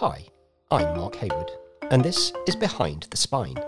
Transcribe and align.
Hi, 0.00 0.24
I'm 0.70 0.96
Mark 0.96 1.16
Hayward, 1.16 1.50
and 1.90 2.02
this 2.02 2.32
is 2.48 2.56
Behind 2.56 3.06
the 3.10 3.18
Spine, 3.18 3.58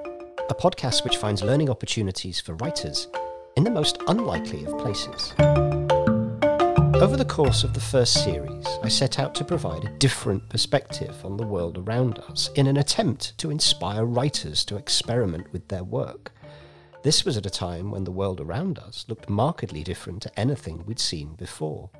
a 0.48 0.54
podcast 0.54 1.04
which 1.04 1.18
finds 1.18 1.42
learning 1.42 1.68
opportunities 1.68 2.40
for 2.40 2.54
writers 2.54 3.08
in 3.58 3.64
the 3.64 3.70
most 3.70 3.98
unlikely 4.08 4.64
of 4.64 4.78
places. 4.78 5.34
Over 7.02 7.18
the 7.18 7.28
course 7.28 7.64
of 7.64 7.74
the 7.74 7.80
first 7.80 8.24
series, 8.24 8.66
I 8.82 8.88
set 8.88 9.18
out 9.18 9.34
to 9.34 9.44
provide 9.44 9.84
a 9.84 9.98
different 9.98 10.48
perspective 10.48 11.22
on 11.22 11.36
the 11.36 11.46
world 11.46 11.76
around 11.76 12.18
us 12.20 12.48
in 12.54 12.66
an 12.66 12.78
attempt 12.78 13.36
to 13.36 13.50
inspire 13.50 14.06
writers 14.06 14.64
to 14.64 14.78
experiment 14.78 15.52
with 15.52 15.68
their 15.68 15.84
work. 15.84 16.32
This 17.02 17.26
was 17.26 17.36
at 17.36 17.44
a 17.44 17.50
time 17.50 17.90
when 17.90 18.04
the 18.04 18.10
world 18.10 18.40
around 18.40 18.78
us 18.78 19.04
looked 19.06 19.28
markedly 19.28 19.82
different 19.84 20.22
to 20.22 20.40
anything 20.40 20.82
we'd 20.86 20.98
seen 20.98 21.34
before. 21.34 21.90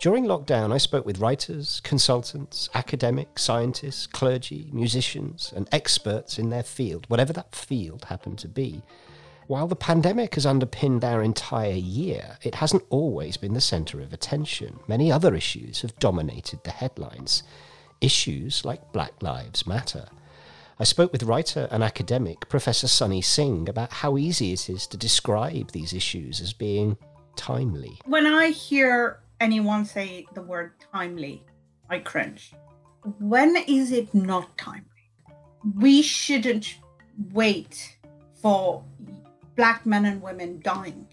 During 0.00 0.24
lockdown, 0.24 0.72
I 0.72 0.78
spoke 0.78 1.04
with 1.04 1.18
writers, 1.18 1.82
consultants, 1.84 2.70
academics, 2.72 3.42
scientists, 3.42 4.06
clergy, 4.06 4.70
musicians, 4.72 5.52
and 5.54 5.68
experts 5.72 6.38
in 6.38 6.48
their 6.48 6.62
field, 6.62 7.04
whatever 7.08 7.34
that 7.34 7.54
field 7.54 8.06
happened 8.06 8.38
to 8.38 8.48
be. 8.48 8.80
While 9.46 9.66
the 9.66 9.76
pandemic 9.76 10.36
has 10.36 10.46
underpinned 10.46 11.04
our 11.04 11.22
entire 11.22 11.74
year, 11.74 12.38
it 12.40 12.54
hasn't 12.54 12.84
always 12.88 13.36
been 13.36 13.52
the 13.52 13.60
centre 13.60 14.00
of 14.00 14.14
attention. 14.14 14.80
Many 14.88 15.12
other 15.12 15.34
issues 15.34 15.82
have 15.82 15.98
dominated 15.98 16.64
the 16.64 16.70
headlines. 16.70 17.42
Issues 18.00 18.64
like 18.64 18.92
Black 18.92 19.22
Lives 19.22 19.66
Matter. 19.66 20.06
I 20.78 20.84
spoke 20.84 21.12
with 21.12 21.24
writer 21.24 21.68
and 21.70 21.84
academic 21.84 22.48
Professor 22.48 22.88
Sunny 22.88 23.20
Singh 23.20 23.68
about 23.68 23.92
how 23.92 24.16
easy 24.16 24.54
it 24.54 24.70
is 24.70 24.86
to 24.86 24.96
describe 24.96 25.72
these 25.72 25.92
issues 25.92 26.40
as 26.40 26.54
being 26.54 26.96
timely. 27.36 28.00
When 28.06 28.26
I 28.26 28.48
hear 28.48 29.20
anyone 29.40 29.84
say 29.84 30.26
the 30.34 30.42
word 30.42 30.72
timely, 30.92 31.42
I 31.88 31.98
cringe. 31.98 32.52
When 33.18 33.56
is 33.56 33.90
it 33.90 34.14
not 34.14 34.56
timely? 34.58 34.84
We 35.78 36.02
shouldn't 36.02 36.76
wait 37.32 37.96
for 38.34 38.84
black 39.56 39.84
men 39.84 40.04
and 40.04 40.22
women 40.22 40.60
dying 40.62 41.06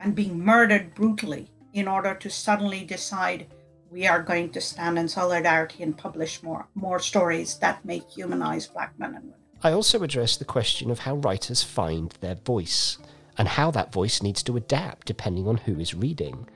and 0.00 0.14
being 0.14 0.38
murdered 0.38 0.94
brutally 0.94 1.50
in 1.72 1.88
order 1.88 2.14
to 2.14 2.30
suddenly 2.30 2.84
decide 2.84 3.46
we 3.90 4.06
are 4.06 4.22
going 4.22 4.50
to 4.50 4.60
stand 4.60 4.98
in 4.98 5.08
solidarity 5.08 5.82
and 5.82 5.96
publish 5.96 6.42
more 6.42 6.66
more 6.74 7.00
stories 7.00 7.58
that 7.58 7.84
make 7.84 8.08
humanize 8.08 8.66
black 8.66 8.96
men 8.98 9.14
and 9.14 9.24
women. 9.24 9.38
I 9.62 9.72
also 9.72 10.02
address 10.02 10.36
the 10.36 10.44
question 10.44 10.90
of 10.90 11.00
how 11.00 11.16
writers 11.16 11.62
find 11.62 12.14
their 12.20 12.36
voice 12.36 12.98
and 13.36 13.48
how 13.48 13.70
that 13.72 13.92
voice 13.92 14.22
needs 14.22 14.42
to 14.44 14.56
adapt 14.56 15.06
depending 15.06 15.46
on 15.46 15.58
who 15.58 15.78
is 15.78 15.94
reading. 15.94 16.48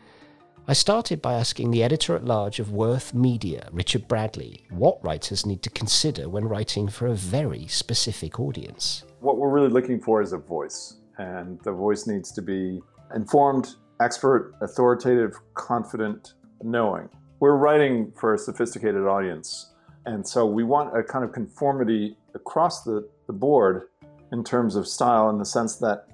I 0.66 0.72
started 0.72 1.20
by 1.20 1.34
asking 1.34 1.72
the 1.72 1.82
editor 1.82 2.16
at 2.16 2.24
large 2.24 2.58
of 2.58 2.72
Worth 2.72 3.12
Media, 3.12 3.68
Richard 3.70 4.08
Bradley, 4.08 4.64
what 4.70 5.04
writers 5.04 5.44
need 5.44 5.62
to 5.62 5.68
consider 5.68 6.30
when 6.30 6.48
writing 6.48 6.88
for 6.88 7.08
a 7.08 7.14
very 7.14 7.66
specific 7.66 8.40
audience. 8.40 9.04
What 9.20 9.36
we're 9.36 9.50
really 9.50 9.68
looking 9.68 10.00
for 10.00 10.22
is 10.22 10.32
a 10.32 10.38
voice, 10.38 10.94
and 11.18 11.60
the 11.64 11.72
voice 11.72 12.06
needs 12.06 12.32
to 12.32 12.40
be 12.40 12.80
informed, 13.14 13.74
expert, 14.00 14.54
authoritative, 14.62 15.34
confident, 15.52 16.32
knowing. 16.62 17.10
We're 17.40 17.56
writing 17.56 18.10
for 18.18 18.32
a 18.32 18.38
sophisticated 18.38 19.06
audience, 19.06 19.74
and 20.06 20.26
so 20.26 20.46
we 20.46 20.64
want 20.64 20.96
a 20.96 21.02
kind 21.02 21.26
of 21.26 21.32
conformity 21.32 22.16
across 22.34 22.84
the, 22.84 23.06
the 23.26 23.34
board 23.34 23.88
in 24.32 24.42
terms 24.42 24.76
of 24.76 24.88
style 24.88 25.28
in 25.28 25.36
the 25.36 25.44
sense 25.44 25.76
that 25.76 26.06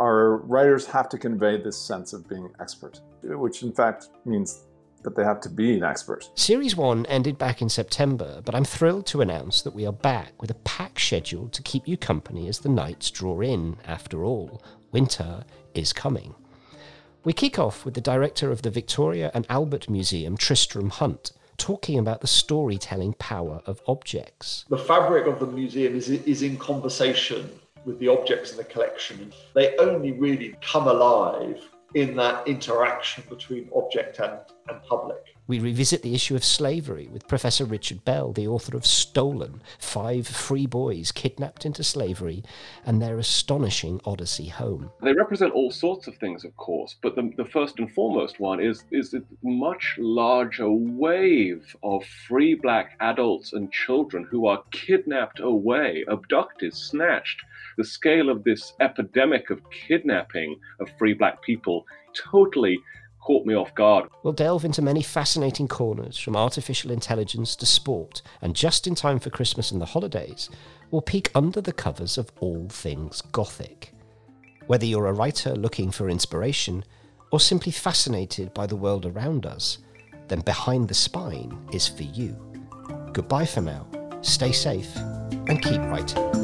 our 0.00 0.38
writers 0.38 0.86
have 0.86 1.08
to 1.10 1.18
convey 1.18 1.56
this 1.56 1.78
sense 1.78 2.12
of 2.12 2.28
being 2.28 2.50
expert, 2.60 3.00
which 3.22 3.62
in 3.62 3.72
fact 3.72 4.08
means 4.24 4.64
that 5.02 5.14
they 5.14 5.22
have 5.22 5.40
to 5.42 5.48
be 5.48 5.76
an 5.76 5.84
expert. 5.84 6.30
Series 6.34 6.74
1 6.76 7.06
ended 7.06 7.38
back 7.38 7.62
in 7.62 7.68
September, 7.68 8.40
but 8.44 8.54
I'm 8.54 8.64
thrilled 8.64 9.06
to 9.08 9.20
announce 9.20 9.62
that 9.62 9.74
we 9.74 9.86
are 9.86 9.92
back 9.92 10.40
with 10.40 10.50
a 10.50 10.54
packed 10.54 11.00
schedule 11.00 11.48
to 11.50 11.62
keep 11.62 11.86
you 11.86 11.96
company 11.96 12.48
as 12.48 12.60
the 12.60 12.70
nights 12.70 13.10
draw 13.10 13.40
in. 13.40 13.76
After 13.86 14.24
all, 14.24 14.62
winter 14.92 15.44
is 15.74 15.92
coming. 15.92 16.34
We 17.22 17.32
kick 17.32 17.58
off 17.58 17.84
with 17.84 17.94
the 17.94 18.00
director 18.00 18.50
of 18.50 18.62
the 18.62 18.70
Victoria 18.70 19.30
and 19.34 19.46
Albert 19.48 19.88
Museum, 19.88 20.36
Tristram 20.36 20.90
Hunt, 20.90 21.32
talking 21.56 21.98
about 21.98 22.20
the 22.20 22.26
storytelling 22.26 23.14
power 23.14 23.62
of 23.66 23.80
objects. 23.86 24.64
The 24.68 24.78
fabric 24.78 25.26
of 25.26 25.38
the 25.38 25.46
museum 25.46 25.94
is, 25.94 26.08
is 26.08 26.42
in 26.42 26.56
conversation 26.56 27.50
with 27.84 27.98
the 27.98 28.08
objects 28.08 28.50
in 28.50 28.56
the 28.56 28.64
collection. 28.64 29.32
They 29.54 29.76
only 29.76 30.12
really 30.12 30.56
come 30.60 30.88
alive 30.88 31.68
in 31.94 32.16
that 32.16 32.46
interaction 32.48 33.24
between 33.28 33.68
object 33.74 34.18
and, 34.18 34.38
and 34.68 34.82
public. 34.82 35.34
We 35.46 35.58
revisit 35.58 36.00
the 36.00 36.14
issue 36.14 36.34
of 36.34 36.42
slavery 36.42 37.06
with 37.12 37.28
Professor 37.28 37.66
Richard 37.66 38.02
Bell, 38.02 38.32
the 38.32 38.48
author 38.48 38.78
of 38.78 38.86
Stolen 38.86 39.60
Five 39.78 40.26
Free 40.26 40.64
Boys 40.64 41.12
Kidnapped 41.12 41.66
into 41.66 41.84
Slavery 41.84 42.42
and 42.86 43.02
Their 43.02 43.18
Astonishing 43.18 44.00
Odyssey 44.06 44.48
Home. 44.48 44.90
They 45.02 45.12
represent 45.12 45.52
all 45.52 45.70
sorts 45.70 46.06
of 46.06 46.16
things, 46.16 46.46
of 46.46 46.56
course, 46.56 46.96
but 47.02 47.14
the, 47.14 47.30
the 47.36 47.44
first 47.44 47.78
and 47.78 47.92
foremost 47.92 48.40
one 48.40 48.58
is, 48.58 48.84
is 48.90 49.12
a 49.12 49.22
much 49.42 49.96
larger 49.98 50.70
wave 50.70 51.76
of 51.82 52.06
free 52.26 52.54
black 52.54 52.96
adults 53.00 53.52
and 53.52 53.70
children 53.70 54.26
who 54.30 54.46
are 54.46 54.64
kidnapped 54.70 55.40
away, 55.40 56.06
abducted, 56.08 56.74
snatched. 56.74 57.42
The 57.76 57.84
scale 57.84 58.30
of 58.30 58.44
this 58.44 58.72
epidemic 58.80 59.50
of 59.50 59.60
kidnapping 59.70 60.58
of 60.80 60.88
free 60.96 61.12
black 61.12 61.42
people 61.42 61.84
totally 62.14 62.78
caught 63.24 63.46
me 63.46 63.54
off 63.54 63.74
guard. 63.74 64.08
We'll 64.22 64.34
delve 64.34 64.64
into 64.64 64.82
many 64.82 65.02
fascinating 65.02 65.66
corners, 65.66 66.18
from 66.18 66.36
artificial 66.36 66.90
intelligence 66.90 67.56
to 67.56 67.66
sport, 67.66 68.22
and 68.42 68.54
just 68.54 68.86
in 68.86 68.94
time 68.94 69.18
for 69.18 69.30
Christmas 69.30 69.70
and 69.70 69.80
the 69.80 69.86
holidays, 69.86 70.50
we'll 70.90 71.02
peek 71.02 71.30
under 71.34 71.60
the 71.60 71.72
covers 71.72 72.18
of 72.18 72.30
all 72.40 72.68
things 72.68 73.22
Gothic. 73.32 73.92
Whether 74.66 74.86
you're 74.86 75.06
a 75.06 75.12
writer 75.12 75.54
looking 75.54 75.90
for 75.90 76.08
inspiration, 76.08 76.84
or 77.32 77.40
simply 77.40 77.72
fascinated 77.72 78.52
by 78.54 78.66
the 78.66 78.76
world 78.76 79.06
around 79.06 79.46
us, 79.46 79.78
then 80.28 80.40
Behind 80.40 80.88
the 80.88 80.94
Spine 80.94 81.58
is 81.72 81.88
for 81.88 82.02
you. 82.02 82.36
Goodbye 83.12 83.46
for 83.46 83.60
now, 83.60 83.86
stay 84.22 84.52
safe, 84.52 84.94
and 84.96 85.62
keep 85.62 85.80
writing. 85.80 86.43